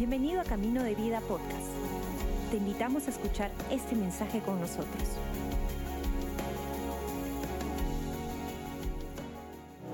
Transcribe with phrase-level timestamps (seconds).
[0.00, 1.68] Bienvenido a Camino de Vida Podcast.
[2.50, 5.18] Te invitamos a escuchar este mensaje con nosotros.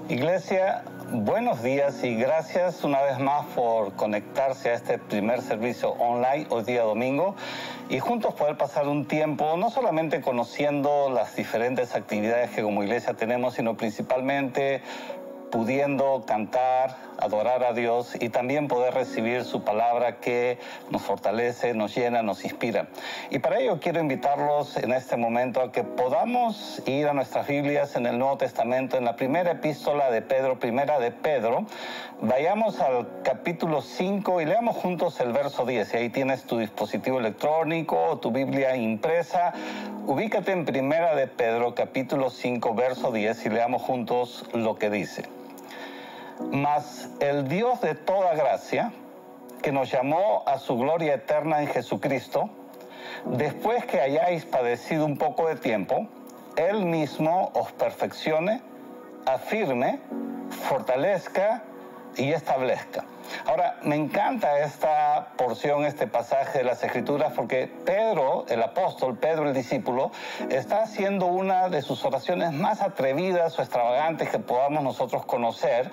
[0.09, 6.47] Iglesia, buenos días y gracias una vez más por conectarse a este primer servicio online
[6.51, 7.35] hoy día domingo
[7.89, 13.15] y juntos poder pasar un tiempo no solamente conociendo las diferentes actividades que como iglesia
[13.15, 14.83] tenemos, sino principalmente
[15.57, 20.59] pudiendo cantar, adorar a Dios y también poder recibir su palabra que
[20.91, 22.89] nos fortalece, nos llena, nos inspira.
[23.31, 27.97] Y para ello quiero invitarlos en este momento a que podamos ir a nuestras Biblias
[27.97, 31.65] en el Nuevo Testamento, en la primera epístola de Pedro, primera de Pedro.
[32.21, 35.95] Vayamos al capítulo 5 y leamos juntos el verso 10.
[35.95, 39.55] Y ahí tienes tu dispositivo electrónico tu Biblia impresa.
[40.07, 45.25] Ubícate en primera de Pedro, capítulo 5, verso 10 y leamos juntos lo que dice.
[46.41, 48.93] Mas el Dios de toda gracia,
[49.63, 52.51] que nos llamó a su gloria eterna en Jesucristo,
[53.25, 56.07] después que hayáis padecido un poco de tiempo,
[56.57, 58.61] Él mismo os perfeccione,
[59.27, 60.01] afirme,
[60.51, 61.63] fortalezca
[62.17, 63.05] y establezca.
[63.47, 69.49] Ahora, me encanta esta porción, este pasaje de las Escrituras, porque Pedro, el apóstol, Pedro
[69.49, 70.11] el discípulo,
[70.51, 75.91] está haciendo una de sus oraciones más atrevidas o extravagantes que podamos nosotros conocer,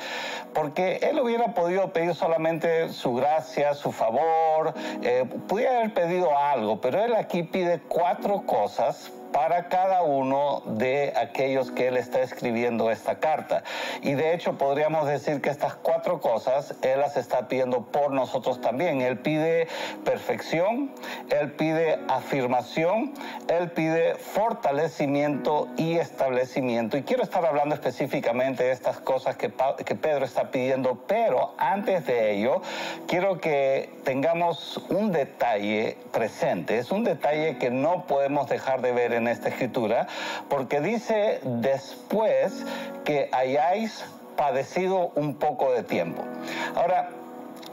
[0.54, 6.82] porque él hubiera podido pedir solamente su gracia, su favor, eh, pudiera haber pedido algo,
[6.82, 12.90] pero él aquí pide cuatro cosas para cada uno de aquellos que él está escribiendo
[12.92, 13.64] esta carta.
[14.02, 18.62] Y de hecho podríamos decir que estas cuatro cosas él las está pidiendo por nosotros
[18.62, 19.02] también.
[19.02, 19.68] Él pide
[20.06, 20.94] perfección,
[21.30, 23.14] él pide afirmación,
[23.48, 26.96] él pide fortalecimiento y establecimiento.
[26.98, 32.34] Y quiero estar hablando específicamente de estas cosas que, Pedro está pidiendo, pero antes de
[32.34, 32.62] ello
[33.08, 36.78] quiero que tengamos un detalle presente.
[36.78, 40.08] Es un detalle que no podemos dejar de ver en en esta escritura,
[40.50, 42.66] porque dice después
[43.04, 46.24] que hayáis padecido un poco de tiempo.
[46.76, 47.10] Ahora,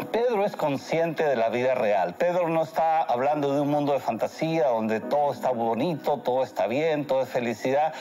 [0.06, 2.14] Pedro es consciente de la vida real.
[2.14, 6.66] Pedro no está hablando de un mundo de fantasía donde todo está bonito, todo está
[6.66, 7.92] bien, todo es felicidad,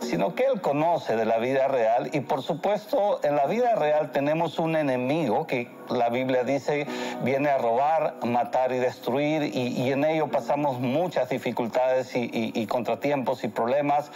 [0.00, 4.12] sino que él conoce de la vida real y por supuesto en la vida real
[4.12, 6.86] tenemos un enemigo que la Biblia dice
[7.22, 13.48] viene a robar, matar y destruir y, en ello pasamos muchas dificultades y contratiempos y
[13.48, 14.10] problemas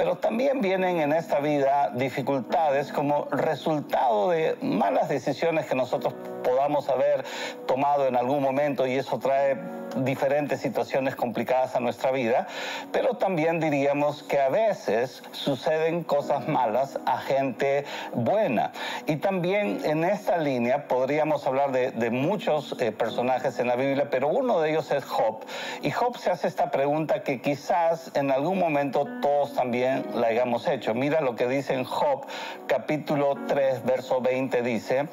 [0.00, 6.14] pero también vienen en esta vida dificultades como resultado de malas decisiones que nosotros
[6.60, 7.24] podamos haber
[7.66, 9.56] tomado en algún momento y eso trae
[9.96, 12.46] diferentes situaciones complicadas a nuestra vida,
[12.92, 18.72] pero también diríamos que a veces suceden cosas malas a gente buena.
[19.06, 24.28] Y también en esta línea podríamos hablar de, muchos eh, personajes en la Biblia, pero
[24.28, 25.40] uno de ellos es Job.
[25.80, 30.68] Y Job se hace esta pregunta que quizás en algún momento todos también la hayamos
[30.68, 30.92] hecho.
[30.92, 32.26] Mira lo que dice en Job
[32.66, 35.08] capítulo 3, verso 20, dice,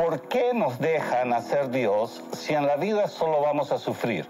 [0.00, 4.24] ¿por qué nos dejan hacer Dios si en la vida solo vamos a sufrir?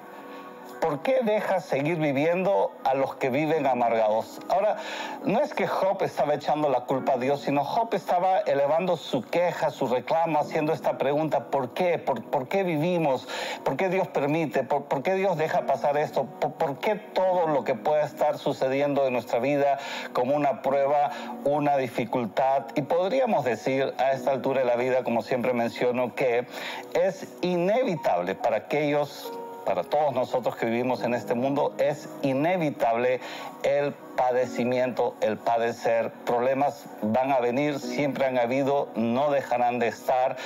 [0.80, 4.41] ¿Por qué dejas seguir viviendo a los que viven amargados?
[4.48, 4.76] Ahora,
[5.24, 9.22] no es que Job estaba echando la culpa a Dios, sino Job estaba elevando su
[9.22, 11.98] queja, su reclamo, haciendo esta pregunta, ¿por qué?
[11.98, 13.28] ¿Por, qué vivimos?
[13.64, 14.64] ¿Por qué Dios permite?
[14.64, 16.24] ¿Por, qué Dios deja pasar esto?
[16.24, 19.78] ¿Por, qué todo lo que pueda estar sucediendo en nuestra vida
[20.12, 21.10] como una prueba,
[21.44, 22.64] una dificultad?
[22.74, 26.46] Y podríamos decir a esta altura de la vida, como siempre menciono, que
[26.94, 29.32] es inevitable para aquellos
[29.65, 33.21] para todos nosotros que vivimos en este mundo, es inevitable
[33.62, 36.10] el padecimiento, el padecer.
[36.26, 40.36] Problemas van a venir, siempre han habido, no dejarán de estar.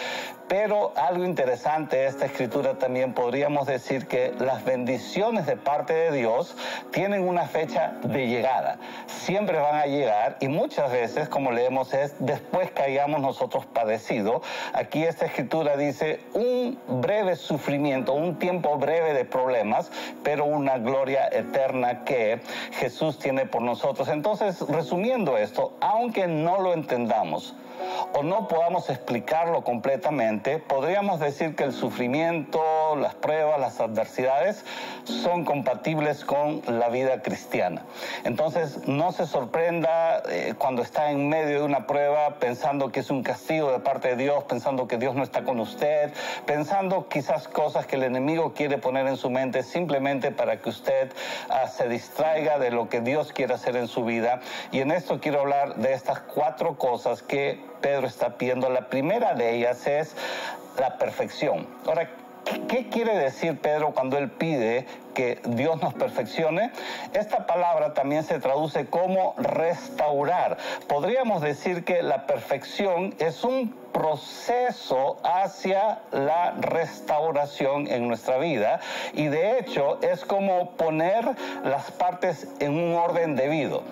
[0.47, 6.13] Pero algo interesante de esta escritura también podríamos decir que las bendiciones de parte de
[6.13, 6.55] Dios
[6.93, 8.79] tienen una fecha de llegada.
[9.07, 14.43] Siempre van a llegar y muchas veces, como leemos, es después que hayamos nosotros padecido.
[14.75, 19.91] Aquí esta escritura dice un breve sufrimiento, un tiempo breve de problemas,
[20.23, 22.41] pero una gloria eterna que
[22.73, 24.09] Jesús tiene por nosotros.
[24.09, 27.55] Entonces, resumiendo esto, aunque no lo entendamos,
[28.13, 32.61] o no podamos explicarlo completamente, podríamos decir que el sufrimiento,
[32.97, 34.65] las pruebas, las adversidades
[35.05, 37.83] son compatibles con la vida cristiana.
[38.25, 43.11] Entonces, no se sorprenda eh, cuando está en medio de una prueba pensando que es
[43.11, 46.13] un castigo de parte de Dios, pensando que Dios no está con usted,
[46.47, 51.13] pensando quizás cosas que el enemigo quiere poner en su mente simplemente para que usted
[51.49, 54.41] ah, se distraiga de lo que Dios quiere hacer en su vida.
[54.73, 58.71] Y en esto quiero hablar de estas cuatro cosas que Pedro está pidiendo.
[58.71, 60.17] La primera de ellas es
[60.79, 61.67] la perfección.
[61.87, 62.09] Ahora,
[62.47, 66.73] ¿qué ¿Qué quiere decir Pedro cuando él pide que Dios nos perfeccione?
[67.13, 70.57] Esta palabra también se traduce como restaurar.
[70.89, 78.81] Podríamos decir que la perfección es un proceso hacia la restauración en nuestra vida
[79.13, 81.25] y de hecho es como poner
[81.65, 83.83] las partes en un orden debido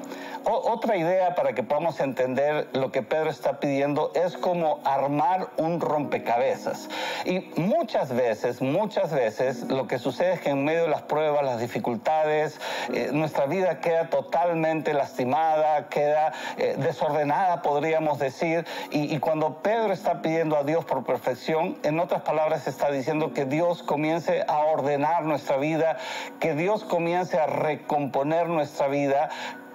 [0.44, 5.80] otra idea para que podamos entender lo que Pedro está pidiendo es como armar un
[5.80, 6.88] rompecabezas.
[7.24, 11.44] Y muchas veces, muchas veces, lo que sucede es que en medio de las pruebas,
[11.44, 12.60] las dificultades,
[12.92, 18.64] eh, nuestra vida queda totalmente lastimada, queda eh, desordenada, podríamos decir.
[18.90, 23.32] Y, y cuando Pedro está pidiendo a Dios por perfección, en otras palabras está diciendo
[23.32, 25.98] que Dios comience a ordenar nuestra vida,
[26.40, 29.30] que Dios comience a recomponer nuestra vida,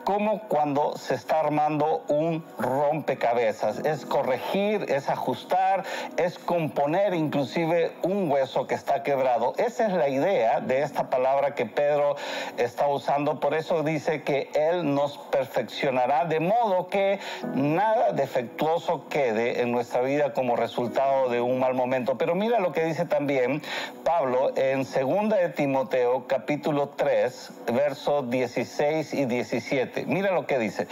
[0.07, 3.79] como cuando se está armando un rompecabezas.
[3.79, 5.83] Es corregir, es ajustar,
[6.15, 9.53] es componer inclusive un hueso que está quebrado.
[9.57, 12.15] Esa es la idea de esta palabra que Pedro
[12.55, 13.41] está usando.
[13.41, 17.19] Por eso dice que Él nos perfeccionará de modo que
[17.53, 22.17] nada defectuoso quede en nuestra vida como resultado de un mal momento.
[22.17, 23.61] Pero mira lo que dice también
[24.05, 29.96] Pablo en 2 de Timoteo capítulo 3, versos 16 y 17.
[30.05, 30.87] Mira lo que dice.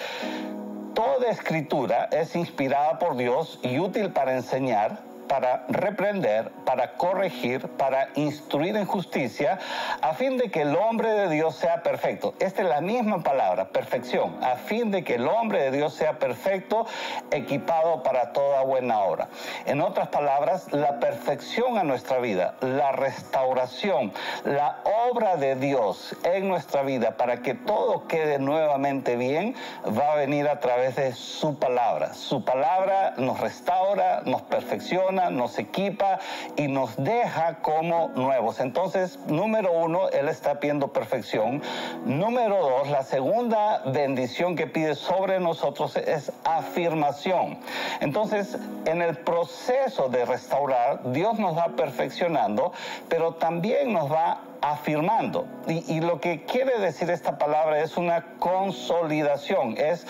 [0.93, 8.09] Toda escritura es inspirada por Dios y útil para enseñar para reprender, para corregir, para
[8.15, 9.59] instruir en justicia,
[10.01, 12.33] a fin de que el hombre de Dios sea perfecto.
[12.39, 16.19] Esta es la misma palabra, perfección, a fin de que el hombre de Dios sea
[16.19, 16.85] perfecto,
[17.31, 19.29] equipado para toda buena obra.
[19.65, 24.13] En otras palabras, la perfección a nuestra vida, la restauración,
[24.43, 29.55] la obra de Dios en nuestra vida para que todo quede nuevamente bien,
[29.97, 32.13] va a venir a través de su palabra.
[32.13, 36.19] Su palabra nos restaura, nos perfecciona, nos equipa
[36.55, 38.59] y nos deja como nuevos.
[38.59, 41.61] Entonces, número uno, Él está pidiendo perfección.
[42.05, 47.57] Número dos, la segunda bendición que pide sobre nosotros es afirmación.
[47.99, 52.71] Entonces, en el proceso de restaurar, Dios nos va perfeccionando,
[53.09, 54.41] pero también nos va
[54.71, 55.45] afirmando.
[55.67, 60.07] Y, lo que quiere decir esta palabra es una consolidación, es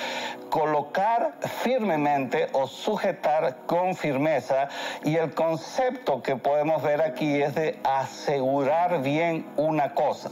[0.49, 4.69] colocar firmemente o sujetar con firmeza.
[5.03, 10.29] Y el concepto que podemos ver aquí es de asegurar bien una cosa.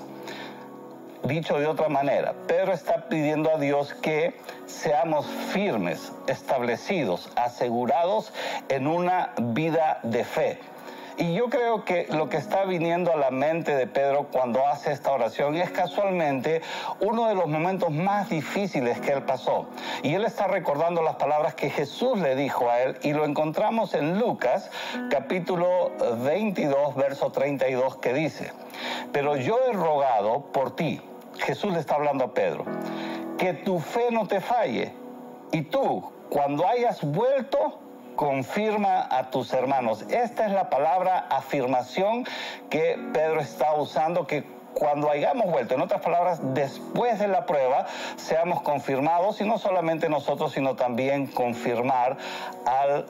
[1.24, 8.34] Dicho de otra manera, Pedro está pidiendo a Dios que seamos firmes, establecidos, asegurados
[8.70, 10.60] en una vida de fe.
[11.18, 14.92] Y yo creo que lo que está viniendo a la mente de Pedro cuando hace
[14.92, 16.62] esta oración es casualmente
[17.00, 19.68] uno de los momentos más difíciles que él pasó.
[20.02, 23.94] Y él está recordando las palabras que Jesús le dijo a él y lo encontramos
[23.94, 24.72] en Lucas
[25.10, 25.92] capítulo
[26.24, 28.52] 22, verso 32 que dice,
[29.12, 31.02] pero yo he rogado por ti,
[31.40, 32.66] Jesús le está hablando a Pedro,
[33.38, 34.94] que tu fe no te falle
[35.52, 37.80] y tú, cuando hayas vuelto,
[38.16, 40.04] confirma a tus hermanos.
[40.10, 42.26] Esta es la palabra afirmación
[42.70, 44.44] que Pedro está usando, que
[44.74, 50.10] cuando hayamos vuelto, en otras palabras, después de la prueba, seamos confirmados, y no solamente
[50.10, 52.18] nosotros, sino también confirmar
[52.66, 53.04] a,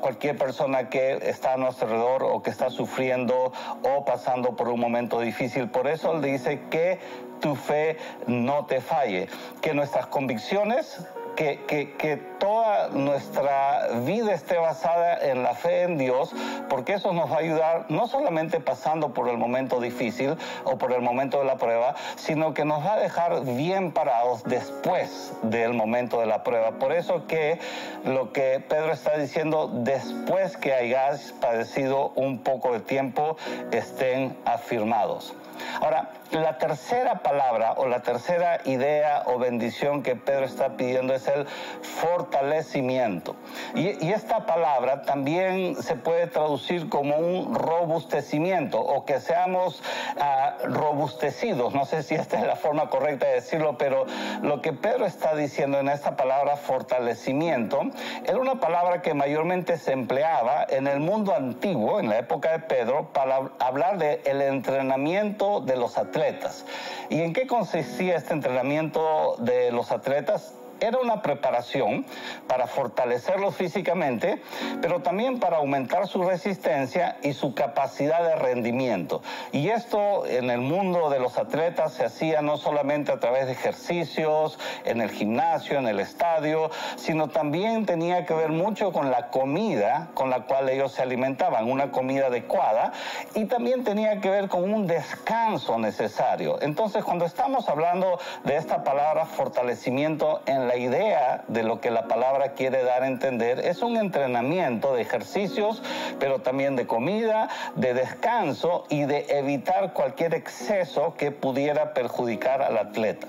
[0.00, 4.80] cualquier persona que está a nuestro alrededor o que está sufriendo o pasando por un
[4.80, 5.68] momento difícil.
[5.68, 6.98] Por eso él dice que
[7.40, 9.28] tu fe no te falle,
[9.60, 11.06] que nuestras convicciones
[11.36, 16.34] que, toda nuestra vida esté basada en la fe en Dios,
[16.68, 20.92] porque eso nos va a ayudar no solamente pasando por el momento difícil o por
[20.92, 25.72] el momento de la prueba, sino que nos va a dejar bien parados después del
[25.72, 26.72] momento de la prueba.
[26.72, 27.58] Por eso que
[28.04, 33.36] lo que Pedro está diciendo, después que hayáis padecido un poco de tiempo,
[33.70, 35.34] estén afirmados.
[35.80, 41.28] Ahora, la tercera palabra o la tercera idea o bendición que Pedro está pidiendo es
[41.28, 43.36] el fortalecimiento.
[43.74, 49.82] Y, esta palabra también se puede traducir como un robustecimiento o que seamos
[50.18, 51.74] ah, robustecidos.
[51.74, 54.06] No sé si esta es la forma correcta de decirlo, pero
[54.42, 57.82] lo que Pedro está diciendo en esta palabra fortalecimiento
[58.24, 62.60] era una palabra que mayormente se empleaba en el mundo antiguo, en la época de
[62.60, 66.64] Pedro, para hablar del el entrenamiento de los atletas.
[67.08, 70.54] ¿Y en qué consistía este entrenamiento de los atletas?
[70.80, 72.04] Era una preparación
[72.46, 74.42] para fortalecerlos físicamente,
[74.80, 79.22] pero también para aumentar su resistencia y su capacidad de rendimiento.
[79.52, 83.52] Y esto en el mundo de los atletas se hacía no solamente a través de
[83.52, 89.28] ejercicios, en el gimnasio, en el estadio, sino también tenía que ver mucho con la
[89.28, 92.92] comida con la cual ellos se alimentaban, una comida adecuada,
[93.34, 96.60] y también tenía que ver con un descanso necesario.
[96.60, 102.08] Entonces, cuando estamos hablando de esta palabra fortalecimiento en la idea de lo que la
[102.08, 105.82] palabra quiere dar a entender, es un entrenamiento de ejercicios,
[106.18, 112.78] pero también de comida, de descanso y de evitar cualquier exceso que pudiera perjudicar al
[112.78, 113.26] atleta.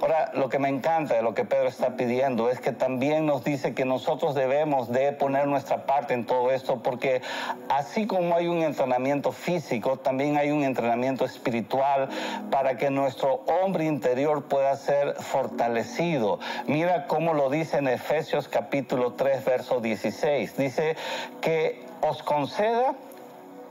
[0.00, 3.44] Ahora, lo que me encanta de lo que Pedro está pidiendo es que también nos
[3.44, 7.20] dice que nosotros debemos de poner nuestra parte en todo esto, porque
[7.68, 12.08] así como hay un entrenamiento físico, también hay un entrenamiento espiritual
[12.50, 16.38] para que nuestro hombre interior pueda ser fortalecido.
[16.66, 20.56] Mira cómo lo dice en Efesios capítulo 3, verso 16.
[20.56, 20.96] Dice
[21.42, 22.94] que os conceda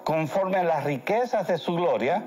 [0.04, 2.24] conforme a las riquezas de su gloria,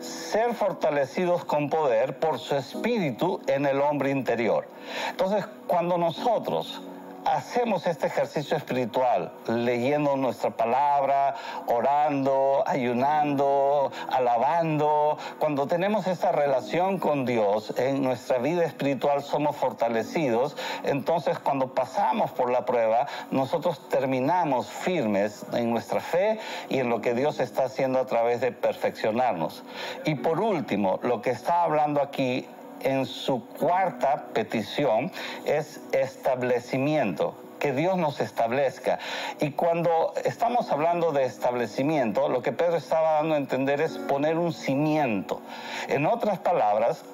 [0.00, 4.66] ser fortalecidos con poder por su espíritu en el hombre interior.
[5.10, 6.82] Entonces, cuando nosotros
[7.24, 11.34] hacemos este ejercicio espiritual, leyendo nuestra palabra,
[11.66, 20.56] orando, ayunando, alabando, cuando tenemos esta relación con Dios en nuestra vida espiritual somos fortalecidos,
[20.84, 26.38] entonces cuando pasamos por la prueba, nosotros terminamos firmes en nuestra fe
[26.68, 29.62] y en lo que Dios está haciendo a través de perfeccionarnos.
[30.04, 32.46] Y por último, lo que está hablando aquí
[32.84, 35.10] en su cuarta petición
[35.44, 38.98] es establecimiento que Dios nos establezca.
[39.38, 44.36] Y cuando estamos hablando de establecimiento, lo que Pedro estaba dando a entender es poner
[44.36, 45.40] un cimiento.
[45.86, 47.04] En otras palabras,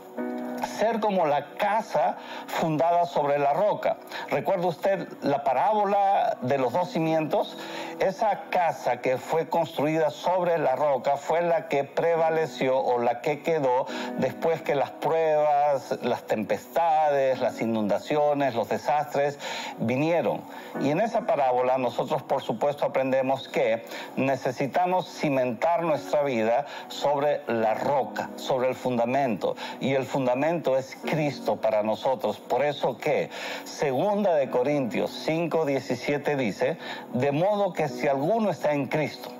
[0.78, 3.96] ser como la casa fundada sobre la roca.
[4.30, 7.56] ¿Recuerda usted la parábola de los dos cimientos?
[8.00, 13.42] Esa casa que fue construida sobre la roca fue la que prevaleció o la que
[13.42, 13.86] quedó
[14.18, 19.40] después que las pruebas, las tempestades, las inundaciones, los desastres
[19.78, 20.42] vinieron.
[20.80, 27.74] Y en esa parábola nosotros por supuesto aprendemos que necesitamos cimentar nuestra vida sobre la
[27.74, 29.56] roca, sobre el fundamento.
[29.80, 32.38] Y el fundamento es Cristo para nosotros.
[32.38, 33.28] Por eso que
[33.64, 36.78] segunda de Corintios 5, 17 dice,
[37.12, 39.30] de modo que si alguno está en Cristo,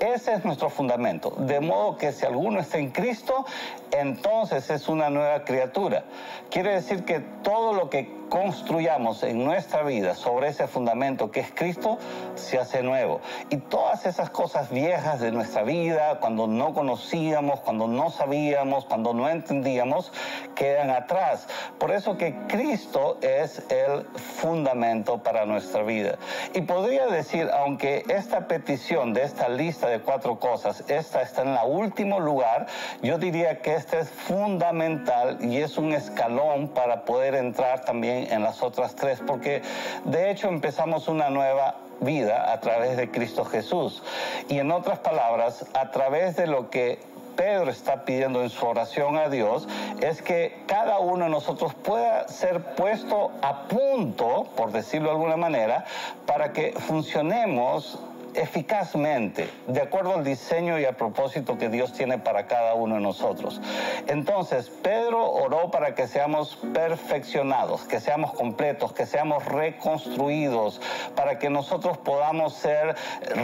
[0.00, 1.30] ese es nuestro fundamento.
[1.38, 3.44] De modo que si alguno está en Cristo,
[3.90, 6.04] entonces es una nueva criatura.
[6.50, 11.52] Quiere decir que todo lo que construyamos en nuestra vida sobre ese fundamento que es
[11.54, 11.98] Cristo,
[12.34, 13.20] se hace nuevo.
[13.50, 19.14] Y todas esas cosas viejas de nuestra vida, cuando no conocíamos, cuando no sabíamos, cuando
[19.14, 20.12] no entendíamos,
[20.54, 21.46] quedan atrás.
[21.78, 26.18] Por eso que Cristo es el fundamento para nuestra vida.
[26.54, 31.48] Y podría decir, aunque esta petición de esta lista de cuatro cosas, esta está en
[31.48, 32.66] el último lugar,
[33.02, 38.42] yo diría que este es fundamental y es un escalón para poder entrar también en
[38.42, 39.62] las otras tres, porque
[40.04, 44.02] de hecho empezamos una nueva vida a través de Cristo Jesús.
[44.48, 46.98] Y en otras palabras, a través de lo que
[47.36, 49.66] Pedro está pidiendo en su oración a Dios
[50.00, 55.36] es que cada uno de nosotros pueda ser puesto a punto, por decirlo de alguna
[55.36, 55.84] manera,
[56.26, 57.98] para que funcionemos
[58.34, 63.00] eficazmente, de acuerdo al diseño y al propósito que Dios tiene para cada uno de
[63.00, 63.60] nosotros.
[64.06, 70.80] Entonces, Pedro oró para que seamos perfeccionados, que seamos completos, que seamos reconstruidos,
[71.14, 72.94] para que nosotros podamos ser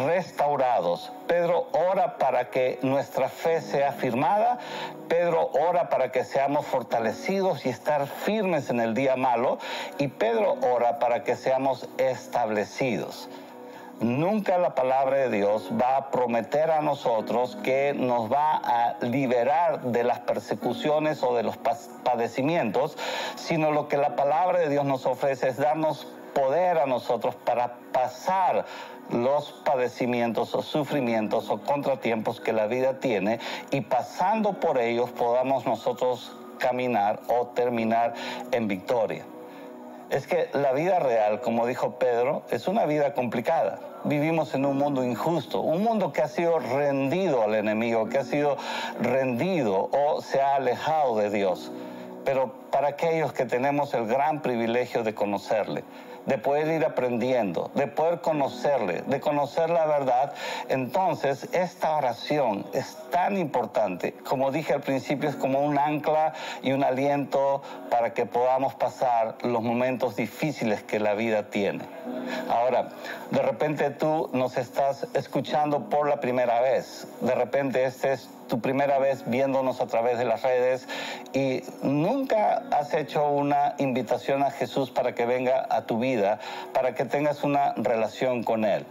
[0.07, 1.13] restaurados.
[1.27, 4.59] Pedro ora para que nuestra fe sea firmada.
[5.09, 9.59] Pedro ora para que seamos fortalecidos y estar firmes en el día malo.
[9.99, 13.29] Y Pedro ora para que seamos establecidos.
[14.01, 19.83] Nunca la palabra de Dios va a prometer a nosotros que nos va a liberar
[19.83, 22.97] de las persecuciones o de los padecimientos,
[23.37, 27.75] sino lo que la palabra de Dios nos ofrece es darnos poder a nosotros para
[27.93, 28.65] pasar
[29.11, 33.39] los padecimientos o sufrimientos o contratiempos que la vida tiene
[33.71, 38.15] y pasando por ellos podamos nosotros caminar o terminar
[38.51, 39.27] en victoria.
[40.11, 44.77] Es que la vida real, como dijo Pedro, es una vida complicada vivimos en un
[44.77, 48.57] mundo injusto, un mundo que ha sido rendido al enemigo, que ha sido
[49.01, 51.71] rendido o se ha alejado de Dios.
[52.25, 55.85] Pero para aquellos que tenemos el gran privilegio de conocerle,
[56.27, 60.33] de poder ir aprendiendo, de poder conocerle, de conocer la verdad,
[60.69, 64.15] entonces esta oración es tan importante.
[64.25, 69.37] Como dije al principio, es como un ancla y un aliento para que podamos pasar
[69.43, 71.85] los momentos difíciles que la vida tiene.
[72.49, 72.89] Ahora,
[73.31, 78.61] de repente tú nos estás escuchando por la primera vez, de repente este es tu
[78.61, 80.87] primera vez viéndonos a través de las redes
[81.33, 86.41] y nunca has hecho una invitación a Jesús para que venga a tu vida,
[86.75, 88.85] para que tengas una relación con Él.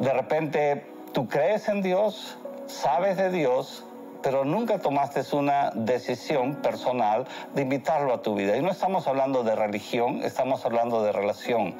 [0.00, 3.84] De repente tú crees en Dios, sabes de Dios,
[4.22, 8.56] pero nunca tomaste una decisión personal de invitarlo a tu vida.
[8.56, 11.76] Y no estamos hablando de religión, estamos hablando de relación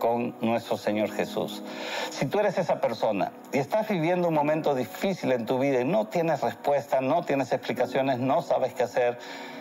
[0.00, 1.62] con nuestro Señor Jesús.
[2.10, 5.84] Si tú eres esa persona y estás viviendo un momento difícil en tu vida y
[5.84, 9.18] no tienes respuesta, no tienes explicaciones, no sabes qué hacer,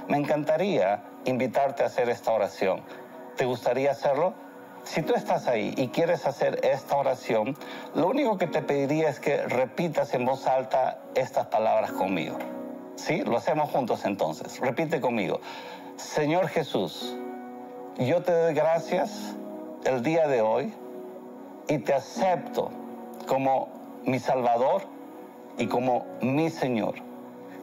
[0.08, 2.82] me encantaría invitarte a hacer esta oración.
[3.38, 4.34] ¿Te gustaría hacerlo?
[4.84, 7.56] Si tú estás ahí y quieres hacer esta oración,
[7.94, 12.40] lo único que te pediría es que repitas en voz alta estas palabras conmigo.
[12.96, 13.22] ¿Sí?
[13.22, 14.60] Lo hacemos juntos entonces.
[14.60, 15.42] Repite conmigo.
[15.98, 17.16] Señor Jesús,
[17.98, 19.36] yo te doy gracias
[19.86, 20.74] el día de hoy
[21.68, 22.72] y te acepto
[23.28, 23.70] como
[24.06, 24.84] mi Salvador
[25.58, 26.96] y como mi Señor.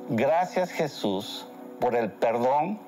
[0.08, 1.46] Gracias Jesús
[1.80, 2.78] por el perdón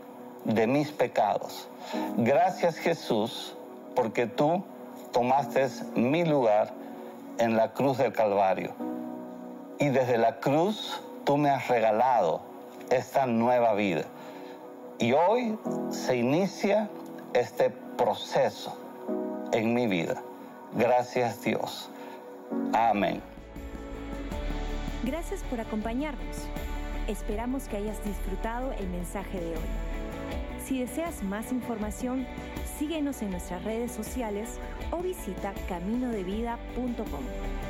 [0.44, 1.68] de mis pecados.
[2.16, 3.56] Gracias Jesús
[3.94, 4.62] porque tú
[5.12, 6.70] tomaste mi lugar
[7.38, 8.72] en la cruz del Calvario.
[9.78, 12.40] Y desde la cruz tú me has regalado
[12.90, 14.04] esta nueva vida.
[14.98, 15.58] Y hoy
[15.90, 16.88] se inicia
[17.34, 18.87] este proceso
[19.52, 20.22] en mi vida.
[20.74, 21.90] Gracias Dios.
[22.72, 23.20] Amén.
[25.04, 26.46] Gracias por acompañarnos.
[27.06, 29.68] Esperamos que hayas disfrutado el mensaje de hoy.
[30.64, 32.26] Si deseas más información,
[32.78, 34.58] síguenos en nuestras redes sociales
[34.90, 37.67] o visita caminodevida.com.